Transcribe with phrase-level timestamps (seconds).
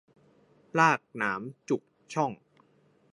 [0.79, 1.81] ลากหนามจุก
[2.13, 2.31] ช่อง